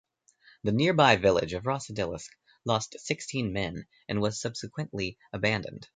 [0.63, 2.31] The nearby village of Rossadilisk
[2.65, 5.89] lost sixteen men and was subsequently abandoned.